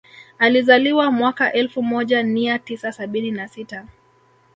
[0.39, 3.87] Alizaliwa mwaka elfu moja nia tisa sabini na sita